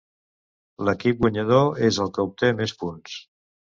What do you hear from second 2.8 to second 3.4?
punts.